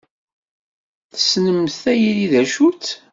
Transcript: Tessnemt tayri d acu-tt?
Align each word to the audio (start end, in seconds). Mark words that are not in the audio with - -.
Tessnemt 1.13 1.75
tayri 1.83 2.25
d 2.31 2.33
acu-tt? 2.41 2.89